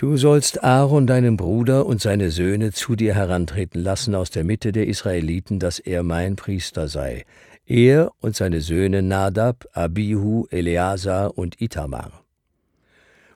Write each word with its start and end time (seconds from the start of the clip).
Du 0.00 0.16
sollst 0.16 0.64
Aaron 0.64 1.06
deinen 1.06 1.36
Bruder 1.36 1.84
und 1.84 2.00
seine 2.00 2.30
Söhne 2.30 2.72
zu 2.72 2.96
dir 2.96 3.14
herantreten 3.14 3.82
lassen 3.82 4.14
aus 4.14 4.30
der 4.30 4.44
Mitte 4.44 4.72
der 4.72 4.86
Israeliten, 4.86 5.58
dass 5.58 5.78
er 5.78 6.02
mein 6.02 6.36
Priester 6.36 6.88
sei, 6.88 7.26
er 7.66 8.10
und 8.18 8.34
seine 8.34 8.62
Söhne 8.62 9.02
Nadab, 9.02 9.66
Abihu, 9.74 10.46
Eleazar 10.48 11.36
und 11.36 11.60
Itamar. 11.60 12.24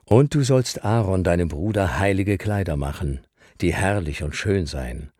Und 0.05 0.33
du 0.33 0.41
sollst 0.41 0.83
Aaron 0.83 1.23
deinem 1.23 1.49
Bruder 1.49 1.99
heilige 1.99 2.39
Kleider 2.39 2.77
machen, 2.77 3.19
die 3.61 3.71
herrlich 3.71 4.23
und 4.23 4.35
schön 4.35 4.65
seien, 4.65 5.11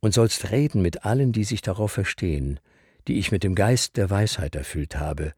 und 0.00 0.12
sollst 0.12 0.50
reden 0.50 0.82
mit 0.82 1.06
allen, 1.06 1.32
die 1.32 1.44
sich 1.44 1.62
darauf 1.62 1.92
verstehen, 1.92 2.60
die 3.08 3.18
ich 3.18 3.32
mit 3.32 3.44
dem 3.44 3.54
Geist 3.54 3.96
der 3.96 4.10
Weisheit 4.10 4.54
erfüllt 4.54 4.96
habe, 4.96 5.32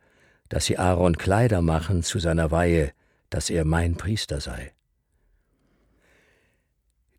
dass 0.49 0.65
sie 0.65 0.79
Aaron 0.79 1.17
Kleider 1.17 1.63
machen 1.63 2.03
zu 2.03 2.19
seiner 2.19 2.51
Weihe, 2.51 2.91
dass 3.31 3.51
er 3.51 3.65
mein 3.65 3.95
Priester 3.95 4.41
sei. 4.41 4.73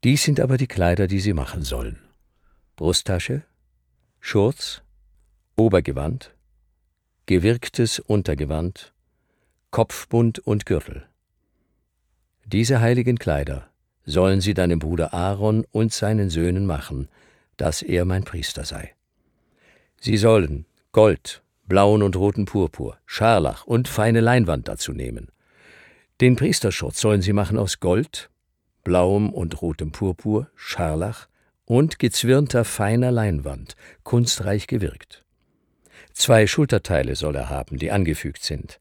Dies 0.03 0.23
sind 0.23 0.39
aber 0.39 0.57
die 0.57 0.67
Kleider, 0.67 1.07
die 1.07 1.19
sie 1.19 1.33
machen 1.33 1.63
sollen. 1.63 1.99
Brusttasche, 2.77 3.43
Schurz, 4.21 4.81
Obergewand, 5.57 6.33
gewirktes 7.25 7.99
Untergewand, 7.99 8.93
Kopfbund 9.71 10.39
und 10.39 10.65
Gürtel. 10.65 11.05
Diese 12.45 12.79
heiligen 12.79 13.17
Kleider 13.17 13.69
sollen 14.05 14.39
sie 14.39 14.53
deinem 14.53 14.79
Bruder 14.79 15.13
Aaron 15.13 15.65
und 15.71 15.93
seinen 15.93 16.29
Söhnen 16.29 16.65
machen, 16.65 17.09
dass 17.57 17.81
er 17.81 18.05
mein 18.05 18.23
Priester 18.23 18.63
sei. 18.63 18.95
Sie 19.99 20.17
sollen 20.17 20.65
Gold, 20.93 21.43
blauen 21.67 22.01
und 22.01 22.15
roten 22.15 22.45
Purpur, 22.45 22.97
Scharlach 23.05 23.65
und 23.65 23.89
feine 23.89 24.21
Leinwand 24.21 24.69
dazu 24.69 24.93
nehmen. 24.93 25.27
Den 26.21 26.37
Priesterschutz 26.37 27.01
sollen 27.01 27.21
sie 27.21 27.33
machen 27.33 27.57
aus 27.57 27.79
Gold, 27.81 28.29
blauem 28.83 29.31
und 29.31 29.61
rotem 29.61 29.91
Purpur, 29.91 30.49
Scharlach 30.55 31.27
und 31.65 31.99
gezwirnter 31.99 32.65
feiner 32.65 33.11
Leinwand, 33.11 33.75
kunstreich 34.03 34.67
gewirkt. 34.67 35.23
Zwei 36.13 36.47
Schulterteile 36.47 37.15
soll 37.15 37.35
er 37.35 37.49
haben, 37.49 37.77
die 37.77 37.91
angefügt 37.91 38.43
sind. 38.43 38.79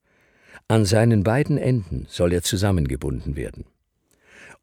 An 0.67 0.85
seinen 0.85 1.23
beiden 1.23 1.59
Enden 1.59 2.07
soll 2.09 2.33
er 2.33 2.43
zusammengebunden 2.43 3.37
werden. 3.37 3.65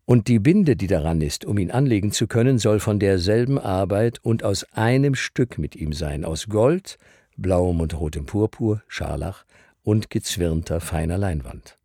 Und 0.06 0.28
die 0.28 0.40
Binde, 0.40 0.76
die 0.76 0.88
daran 0.88 1.22
ist, 1.22 1.46
um 1.46 1.58
ihn 1.58 1.72
anlegen 1.72 2.12
zu 2.12 2.28
können, 2.28 2.60
soll 2.60 2.80
von 2.80 3.00
derselben 3.00 3.58
Arbeit 3.58 4.20
und 4.22 4.44
aus 4.44 4.64
einem 4.74 5.16
Stück 5.16 5.58
mit 5.58 5.76
ihm 5.76 5.94
sein, 5.94 6.26
aus 6.26 6.48
Gold, 6.48 7.00
blauem 7.38 7.82
und 7.82 8.00
rotem 8.00 8.26
Purpur, 8.26 8.84
Scharlach 8.88 9.46
und 9.84 10.10
gezwirnter 10.10 10.80
feiner 10.80 11.18
Leinwand. 11.18 11.78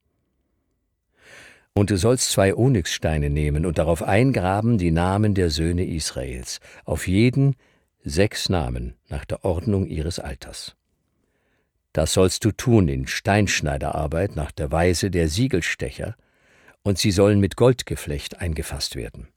Und 1.75 1.91
du 1.91 1.97
sollst 1.97 2.31
zwei 2.31 2.55
Onyxsteine 2.55 3.31
nehmen 3.31 3.65
und 3.65 3.79
darauf 3.79 4.03
eingraben 4.03 4.77
die 4.79 4.91
Namen 4.91 5.35
der 5.35 5.51
Söhne 5.51 5.87
Israels, 5.87 6.61
auf 6.85 7.07
jeden 7.07 7.57
sechs 8.03 8.49
Namen 8.49 8.95
nach 9.09 9.25
der 9.25 9.45
Ordnung 9.45 9.87
ihres 9.87 10.19
Alters. 10.19 10.77
Das 11.93 12.13
sollst 12.13 12.45
du 12.45 12.53
tun 12.53 12.89
in 12.89 13.07
Steinschneiderarbeit 13.07 14.37
nach 14.37 14.53
der 14.53 14.71
Weise 14.71 15.11
der 15.11 15.29
Siegelstecher, 15.29 16.17
und 16.83 16.99
sie 16.99 17.11
sollen 17.11 17.41
mit 17.41 17.57
Goldgeflecht 17.57 18.41
eingefasst 18.41 18.97
werden. 18.97 19.29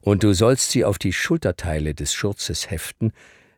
Und 0.00 0.22
du 0.22 0.32
sollst 0.32 0.70
sie 0.70 0.84
auf 0.84 0.98
die 0.98 1.12
Schulterteile 1.12 1.94
des 1.94 2.14
Schurzes 2.14 2.70
heften, 2.70 3.12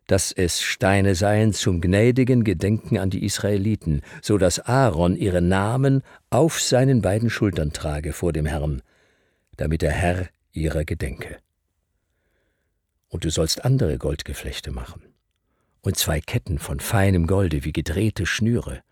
dass 0.06 0.32
es 0.32 0.60
Steine 0.60 1.14
seien 1.14 1.52
zum 1.52 1.80
gnädigen 1.80 2.44
Gedenken 2.44 2.98
an 2.98 3.10
die 3.10 3.24
Israeliten, 3.24 4.02
so 4.20 4.38
dass 4.38 4.60
Aaron 4.60 5.16
ihre 5.16 5.40
Namen 5.40 6.02
auf 6.30 6.60
seinen 6.60 7.02
beiden 7.02 7.30
Schultern 7.30 7.72
trage 7.72 8.12
vor 8.12 8.32
dem 8.32 8.46
Herrn, 8.46 8.82
damit 9.56 9.82
der 9.82 9.92
Herr 9.92 10.28
ihrer 10.52 10.84
gedenke. 10.84 11.38
Und 13.08 13.24
du 13.24 13.30
sollst 13.30 13.64
andere 13.64 13.98
Goldgeflechte 13.98 14.70
machen, 14.70 15.02
und 15.82 15.96
zwei 15.96 16.20
Ketten 16.20 16.58
von 16.58 16.80
feinem 16.80 17.26
Golde 17.26 17.64
wie 17.64 17.72
gedrehte 17.72 18.26
Schnüre, 18.26 18.82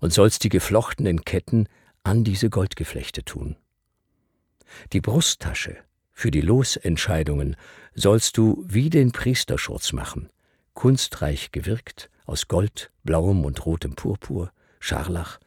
und 0.00 0.12
sollst 0.12 0.44
die 0.44 0.48
geflochtenen 0.48 1.24
Ketten 1.24 1.68
an 2.02 2.24
diese 2.24 2.50
Goldgeflechte 2.50 3.24
tun. 3.24 3.56
Die 4.92 5.00
Brusttasche 5.00 5.76
für 6.12 6.30
die 6.30 6.40
Losentscheidungen 6.40 7.56
sollst 7.94 8.36
du 8.36 8.64
wie 8.68 8.90
den 8.90 9.12
Priesterschurz 9.12 9.92
machen, 9.92 10.30
kunstreich 10.74 11.52
gewirkt 11.52 12.10
aus 12.26 12.48
Gold, 12.48 12.90
blauem 13.04 13.44
und 13.44 13.64
rotem 13.64 13.94
Purpur, 13.94 14.52
Scharlach 14.80 15.38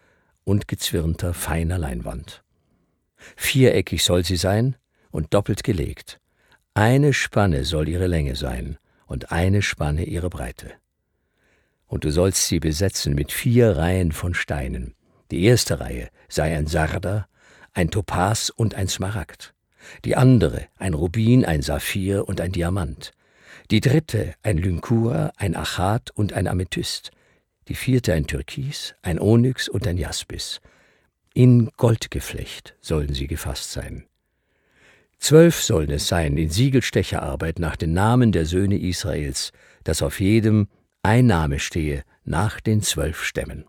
und 0.43 0.67
gezwirnter 0.67 1.33
feiner 1.33 1.77
Leinwand. 1.77 2.43
Viereckig 3.35 4.03
soll 4.03 4.23
sie 4.23 4.38
sein 4.38 4.75
und 5.11 5.33
doppelt 5.33 5.63
gelegt. 5.63 6.19
Eine 6.73 7.13
Spanne 7.13 7.65
soll 7.65 7.89
ihre 7.89 8.07
Länge 8.07 8.35
sein 8.35 8.77
und 9.07 9.31
eine 9.31 9.61
Spanne 9.61 10.05
ihre 10.05 10.29
Breite. 10.29 10.71
Und 11.88 12.03
du 12.03 12.11
sollst 12.11 12.47
sie 12.47 12.59
besetzen 12.59 13.15
mit 13.15 13.31
vier 13.31 13.77
Reihen 13.77 14.11
von 14.11 14.33
Steinen. 14.33 14.94
Die 15.31 15.44
erste 15.44 15.79
Reihe 15.79 16.09
sei 16.29 16.55
ein 16.55 16.67
Sarder, 16.67 17.27
ein 17.73 17.89
Topas 17.89 18.49
und 18.49 18.75
ein 18.75 18.88
Smaragd. 18.88 19.53
Die 20.05 20.15
andere 20.15 20.67
ein 20.77 20.94
Rubin, 20.94 21.45
ein 21.45 21.61
Saphir 21.61 22.27
und 22.27 22.41
ein 22.41 22.51
Diamant 22.51 23.13
die 23.72 23.81
dritte 23.81 24.33
ein 24.44 24.57
Lynkura, 24.57 25.31
ein 25.35 25.55
Achat 25.55 26.11
und 26.11 26.33
ein 26.33 26.47
Amethyst, 26.47 27.11
die 27.67 27.75
vierte 27.75 28.13
ein 28.13 28.28
Türkis, 28.28 28.95
ein 29.01 29.19
Onyx 29.19 29.67
und 29.67 29.85
ein 29.88 29.97
Jaspis. 29.97 30.61
In 31.33 31.69
Goldgeflecht 31.77 32.75
sollen 32.81 33.13
sie 33.13 33.27
gefasst 33.27 33.72
sein. 33.72 34.06
Zwölf 35.19 35.61
sollen 35.61 35.91
es 35.91 36.07
sein 36.07 36.38
in 36.38 36.50
Siegelstecherarbeit 36.50 37.59
nach 37.59 37.75
den 37.75 37.94
Namen 37.94 38.31
der 38.31 38.45
Söhne 38.45 38.77
Israels, 38.79 39.51
dass 39.83 40.01
auf 40.01 40.19
jedem 40.19 40.67
ein 41.03 41.25
Name 41.25 41.59
stehe 41.59 42.03
nach 42.23 42.59
den 42.59 42.81
zwölf 42.81 43.23
Stämmen. 43.23 43.66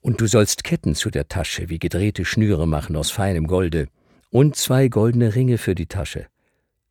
Und 0.00 0.20
du 0.20 0.26
sollst 0.26 0.64
Ketten 0.64 0.94
zu 0.94 1.10
der 1.10 1.28
Tasche 1.28 1.68
wie 1.68 1.78
gedrehte 1.78 2.24
Schnüre 2.24 2.68
machen 2.68 2.96
aus 2.96 3.10
feinem 3.10 3.46
Golde 3.46 3.88
und 4.30 4.56
zwei 4.56 4.88
goldene 4.88 5.34
Ringe 5.34 5.58
für 5.58 5.74
die 5.74 5.86
Tasche, 5.86 6.26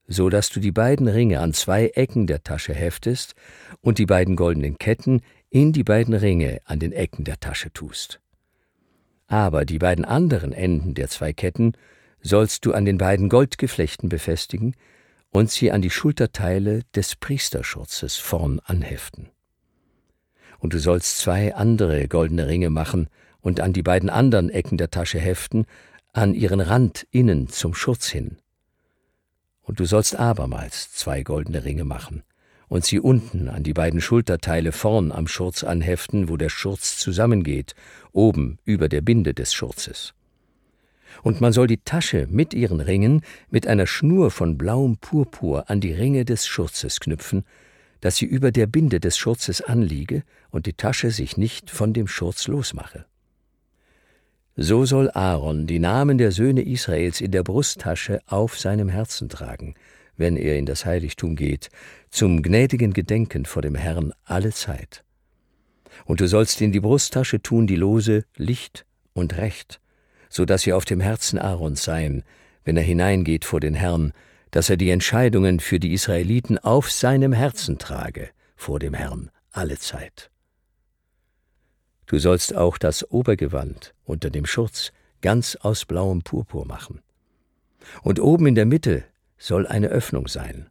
so 0.07 0.29
dass 0.29 0.49
du 0.49 0.59
die 0.59 0.71
beiden 0.71 1.07
Ringe 1.07 1.39
an 1.39 1.53
zwei 1.53 1.87
Ecken 1.87 2.27
der 2.27 2.43
Tasche 2.43 2.73
heftest 2.73 3.33
und 3.81 3.97
die 3.97 4.05
beiden 4.05 4.35
goldenen 4.35 4.77
Ketten 4.77 5.21
in 5.49 5.73
die 5.73 5.83
beiden 5.83 6.13
Ringe 6.13 6.59
an 6.65 6.79
den 6.79 6.91
Ecken 6.91 7.23
der 7.23 7.39
Tasche 7.39 7.71
tust. 7.71 8.19
Aber 9.27 9.65
die 9.65 9.79
beiden 9.79 10.05
anderen 10.05 10.51
Enden 10.51 10.93
der 10.93 11.07
zwei 11.07 11.33
Ketten 11.33 11.73
sollst 12.21 12.65
du 12.65 12.73
an 12.73 12.85
den 12.85 12.97
beiden 12.97 13.29
Goldgeflechten 13.29 14.09
befestigen 14.09 14.75
und 15.29 15.49
sie 15.49 15.71
an 15.71 15.81
die 15.81 15.89
Schulterteile 15.89 16.81
des 16.93 17.15
Priesterschurzes 17.15 18.17
vorn 18.17 18.59
anheften. 18.59 19.29
Und 20.59 20.73
du 20.73 20.79
sollst 20.79 21.17
zwei 21.17 21.55
andere 21.55 22.07
goldene 22.07 22.47
Ringe 22.47 22.69
machen 22.69 23.07
und 23.39 23.59
an 23.59 23.73
die 23.73 23.81
beiden 23.81 24.09
anderen 24.09 24.49
Ecken 24.49 24.77
der 24.77 24.91
Tasche 24.91 25.19
heften, 25.19 25.65
an 26.13 26.33
ihren 26.33 26.59
Rand 26.59 27.07
innen 27.11 27.47
zum 27.47 27.73
Schurz 27.73 28.09
hin 28.09 28.37
und 29.61 29.79
du 29.79 29.85
sollst 29.85 30.15
abermals 30.15 30.91
zwei 30.91 31.23
goldene 31.23 31.63
Ringe 31.63 31.83
machen 31.83 32.23
und 32.71 32.85
sie 32.85 33.01
unten 33.01 33.49
an 33.49 33.63
die 33.63 33.73
beiden 33.73 33.99
Schulterteile 33.99 34.71
vorn 34.71 35.11
am 35.11 35.27
Schurz 35.27 35.65
anheften, 35.65 36.29
wo 36.29 36.37
der 36.37 36.47
Schurz 36.47 36.97
zusammengeht, 36.97 37.75
oben 38.13 38.59
über 38.63 38.87
der 38.87 39.01
Binde 39.01 39.33
des 39.33 39.53
Schurzes. 39.53 40.13
Und 41.21 41.41
man 41.41 41.51
soll 41.51 41.67
die 41.67 41.83
Tasche 41.83 42.27
mit 42.29 42.53
ihren 42.53 42.79
Ringen 42.79 43.23
mit 43.49 43.67
einer 43.67 43.87
Schnur 43.87 44.31
von 44.31 44.57
blauem 44.57 44.95
Purpur 44.95 45.69
an 45.69 45.81
die 45.81 45.91
Ringe 45.91 46.23
des 46.23 46.47
Schurzes 46.47 47.01
knüpfen, 47.01 47.43
dass 47.99 48.15
sie 48.15 48.25
über 48.25 48.53
der 48.53 48.67
Binde 48.67 49.01
des 49.01 49.17
Schurzes 49.17 49.61
anliege 49.61 50.23
und 50.49 50.65
die 50.65 50.73
Tasche 50.73 51.11
sich 51.11 51.35
nicht 51.35 51.69
von 51.69 51.91
dem 51.91 52.07
Schurz 52.07 52.47
losmache. 52.47 53.05
So 54.57 54.85
soll 54.85 55.09
Aaron 55.11 55.65
die 55.65 55.79
Namen 55.79 56.17
der 56.17 56.31
Söhne 56.31 56.61
Israels 56.61 57.21
in 57.21 57.31
der 57.31 57.41
Brusttasche 57.41 58.19
auf 58.27 58.59
seinem 58.59 58.89
Herzen 58.89 59.29
tragen, 59.29 59.75
wenn 60.17 60.35
er 60.35 60.57
in 60.57 60.65
das 60.65 60.85
Heiligtum 60.85 61.37
geht, 61.37 61.69
zum 62.09 62.41
gnädigen 62.41 62.91
Gedenken 62.91 63.45
vor 63.45 63.61
dem 63.61 63.75
Herrn 63.75 64.11
alle 64.25 64.51
Zeit. 64.51 65.05
Und 66.03 66.19
du 66.19 66.27
sollst 66.27 66.59
in 66.61 66.73
die 66.73 66.81
Brusttasche 66.81 67.41
tun 67.41 67.65
die 67.65 67.77
Lose 67.77 68.25
Licht 68.35 68.85
und 69.13 69.37
Recht, 69.37 69.79
so 70.29 70.43
dass 70.43 70.63
sie 70.63 70.73
auf 70.73 70.83
dem 70.83 70.99
Herzen 70.99 71.39
Aarons 71.39 71.83
seien, 71.83 72.23
wenn 72.65 72.75
er 72.75 72.83
hineingeht 72.83 73.45
vor 73.45 73.61
den 73.61 73.73
Herrn, 73.73 74.11
dass 74.51 74.69
er 74.69 74.75
die 74.75 74.89
Entscheidungen 74.89 75.61
für 75.61 75.79
die 75.79 75.93
Israeliten 75.93 76.57
auf 76.57 76.91
seinem 76.91 77.31
Herzen 77.31 77.77
trage 77.77 78.29
vor 78.57 78.79
dem 78.79 78.93
Herrn 78.93 79.31
alle 79.51 79.77
Zeit. 79.77 80.29
Du 82.11 82.19
sollst 82.19 82.57
auch 82.57 82.77
das 82.77 83.09
Obergewand 83.09 83.93
unter 84.03 84.29
dem 84.29 84.45
Schurz 84.45 84.91
ganz 85.21 85.55
aus 85.55 85.85
blauem 85.85 86.23
Purpur 86.23 86.67
machen. 86.67 86.99
Und 88.01 88.19
oben 88.19 88.47
in 88.47 88.55
der 88.55 88.65
Mitte 88.65 89.05
soll 89.37 89.65
eine 89.65 89.87
Öffnung 89.87 90.27
sein 90.27 90.69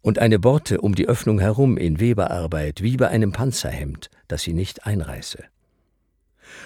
und 0.00 0.18
eine 0.18 0.38
Borte 0.38 0.80
um 0.80 0.94
die 0.94 1.06
Öffnung 1.06 1.40
herum 1.40 1.76
in 1.76 2.00
Weberarbeit 2.00 2.80
wie 2.80 2.96
bei 2.96 3.08
einem 3.08 3.32
Panzerhemd, 3.32 4.08
dass 4.28 4.44
sie 4.44 4.54
nicht 4.54 4.86
einreiße. 4.86 5.44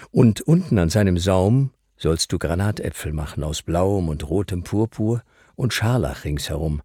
Und 0.09 0.39
unten 0.39 0.79
an 0.79 0.87
seinem 0.87 1.17
Saum 1.17 1.71
sollst 1.97 2.31
du 2.31 2.39
Granatäpfel 2.39 3.11
machen 3.11 3.43
aus 3.43 3.61
blauem 3.61 4.07
und 4.07 4.29
rotem 4.29 4.63
Purpur 4.63 5.21
und 5.55 5.73
Scharlach 5.73 6.23
ringsherum, 6.23 6.81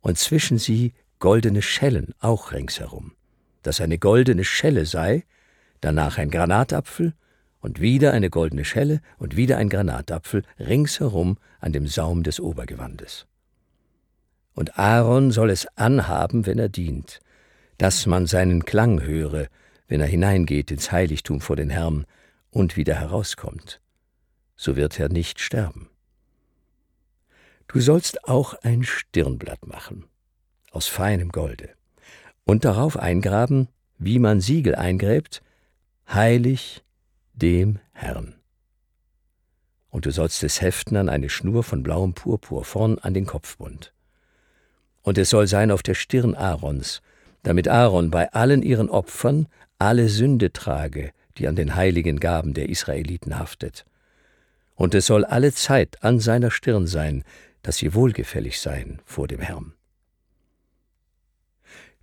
und 0.00 0.16
zwischen 0.16 0.56
sie 0.56 0.94
goldene 1.18 1.60
Schellen 1.60 2.14
auch 2.18 2.52
ringsherum, 2.52 3.12
dass 3.62 3.82
eine 3.82 3.98
goldene 3.98 4.44
Schelle 4.44 4.86
sei, 4.86 5.24
danach 5.80 6.18
ein 6.18 6.30
Granatapfel 6.30 7.14
und 7.60 7.80
wieder 7.80 8.12
eine 8.12 8.30
goldene 8.30 8.64
Schelle 8.64 9.00
und 9.18 9.36
wieder 9.36 9.58
ein 9.58 9.68
Granatapfel 9.68 10.42
ringsherum 10.58 11.38
an 11.60 11.72
dem 11.72 11.86
Saum 11.86 12.22
des 12.22 12.40
Obergewandes. 12.40 13.26
Und 14.54 14.78
Aaron 14.78 15.30
soll 15.30 15.50
es 15.50 15.66
anhaben, 15.76 16.46
wenn 16.46 16.58
er 16.58 16.68
dient, 16.68 17.20
dass 17.78 18.06
man 18.06 18.26
seinen 18.26 18.64
Klang 18.64 19.02
höre, 19.02 19.46
wenn 19.86 20.00
er 20.00 20.06
hineingeht 20.06 20.70
ins 20.70 20.90
Heiligtum 20.92 21.40
vor 21.40 21.56
den 21.56 21.70
Herrn 21.70 22.06
und 22.50 22.76
wieder 22.76 22.94
herauskommt. 22.94 23.80
So 24.56 24.76
wird 24.76 24.98
er 24.98 25.08
nicht 25.08 25.40
sterben. 25.40 25.88
Du 27.68 27.80
sollst 27.80 28.24
auch 28.24 28.54
ein 28.62 28.82
Stirnblatt 28.82 29.66
machen, 29.66 30.06
aus 30.70 30.88
feinem 30.88 31.30
Golde, 31.30 31.70
und 32.44 32.64
darauf 32.64 32.96
eingraben, 32.96 33.68
wie 33.98 34.18
man 34.18 34.40
Siegel 34.40 34.74
eingräbt, 34.74 35.42
heilig 36.12 36.82
dem 37.34 37.78
Herrn. 37.92 38.34
Und 39.90 40.06
du 40.06 40.10
sollst 40.10 40.42
es 40.42 40.60
heften 40.60 40.96
an 40.96 41.08
eine 41.08 41.28
Schnur 41.28 41.62
von 41.62 41.82
blauem 41.82 42.14
Purpur 42.14 42.64
vorn 42.64 42.98
an 42.98 43.14
den 43.14 43.26
Kopfbund. 43.26 43.92
Und 45.02 45.18
es 45.18 45.30
soll 45.30 45.46
sein 45.46 45.70
auf 45.70 45.82
der 45.82 45.94
Stirn 45.94 46.34
Aarons, 46.34 47.00
damit 47.42 47.68
Aaron 47.68 48.10
bei 48.10 48.32
allen 48.32 48.62
ihren 48.62 48.90
Opfern 48.90 49.46
alle 49.78 50.08
Sünde 50.08 50.52
trage, 50.52 51.12
die 51.38 51.48
an 51.48 51.56
den 51.56 51.74
heiligen 51.74 52.20
Gaben 52.20 52.52
der 52.52 52.68
Israeliten 52.68 53.38
haftet. 53.38 53.86
Und 54.74 54.94
es 54.94 55.06
soll 55.06 55.24
alle 55.24 55.52
Zeit 55.52 56.02
an 56.02 56.20
seiner 56.20 56.50
Stirn 56.50 56.86
sein, 56.86 57.24
dass 57.62 57.76
sie 57.76 57.94
wohlgefällig 57.94 58.60
seien 58.60 59.00
vor 59.04 59.28
dem 59.28 59.40
Herrn. 59.40 59.72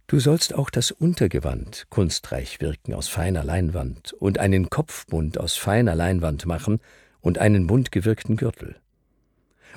Du 0.07 0.19
sollst 0.19 0.53
auch 0.53 0.69
das 0.69 0.91
Untergewand 0.91 1.87
kunstreich 1.89 2.61
wirken 2.61 2.93
aus 2.93 3.07
feiner 3.07 3.43
Leinwand 3.43 4.13
und 4.13 4.37
einen 4.37 4.69
Kopfbund 4.69 5.39
aus 5.39 5.55
feiner 5.55 5.95
Leinwand 5.95 6.45
machen 6.45 6.79
und 7.21 7.39
einen 7.39 7.65
bunt 7.65 7.91
gewirkten 7.91 8.37
Gürtel. 8.37 8.75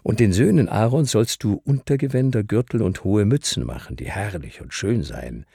Und 0.02 0.20
den 0.20 0.34
Söhnen 0.34 0.68
Aaron 0.68 1.06
sollst 1.06 1.42
du 1.44 1.60
Untergewänder, 1.64 2.44
Gürtel 2.44 2.82
und 2.82 3.04
hohe 3.04 3.24
Mützen 3.24 3.64
machen, 3.64 3.96
die 3.96 4.10
herrlich 4.10 4.60
und 4.60 4.74
schön 4.74 5.02
seien, 5.02 5.46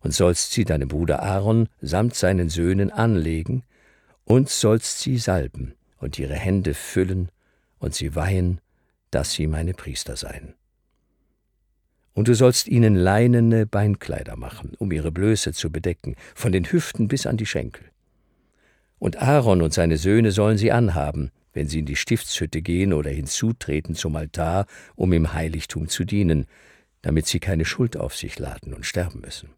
und 0.00 0.14
sollst 0.14 0.52
sie 0.52 0.64
deinem 0.64 0.88
Bruder 0.88 1.22
Aaron 1.22 1.68
samt 1.80 2.14
seinen 2.14 2.48
Söhnen 2.48 2.90
anlegen, 2.90 3.64
und 4.24 4.48
sollst 4.48 5.00
sie 5.00 5.18
salben 5.18 5.74
und 5.98 6.18
ihre 6.18 6.34
Hände 6.34 6.74
füllen 6.74 7.28
und 7.80 7.94
sie 7.94 8.14
weihen, 8.14 8.60
dass 9.10 9.32
sie 9.32 9.48
meine 9.48 9.74
Priester 9.74 10.16
seien. 10.16 10.54
Und 12.14 12.28
du 12.28 12.34
sollst 12.34 12.68
ihnen 12.68 12.94
leinene 12.94 13.66
Beinkleider 13.66 14.36
machen, 14.36 14.72
um 14.78 14.92
ihre 14.92 15.10
Blöße 15.10 15.52
zu 15.52 15.70
bedecken, 15.70 16.14
von 16.34 16.52
den 16.52 16.70
Hüften 16.70 17.08
bis 17.08 17.26
an 17.26 17.36
die 17.36 17.46
Schenkel. 17.46 17.84
Und 18.98 19.20
Aaron 19.20 19.62
und 19.62 19.72
seine 19.72 19.96
Söhne 19.96 20.30
sollen 20.30 20.58
sie 20.58 20.72
anhaben, 20.72 21.30
wenn 21.52 21.68
sie 21.68 21.80
in 21.80 21.86
die 21.86 21.96
Stiftshütte 21.96 22.62
gehen 22.62 22.92
oder 22.92 23.10
hinzutreten 23.10 23.94
zum 23.94 24.16
Altar, 24.16 24.66
um 24.94 25.12
im 25.12 25.32
Heiligtum 25.32 25.88
zu 25.88 26.04
dienen, 26.04 26.46
damit 27.02 27.26
sie 27.26 27.40
keine 27.40 27.64
Schuld 27.64 27.96
auf 27.96 28.14
sich 28.16 28.38
laden 28.38 28.74
und 28.74 28.86
sterben 28.86 29.20
müssen. 29.20 29.50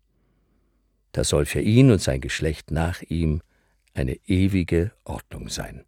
Das 1.13 1.29
soll 1.29 1.47
für 1.47 1.61
ihn 1.61 1.91
und 1.91 2.01
sein 2.01 2.21
Geschlecht 2.21 2.71
nach 2.71 3.03
ihm 3.03 3.41
eine 3.93 4.17
ewige 4.27 4.93
Ordnung 5.05 5.49
sein. 5.49 5.85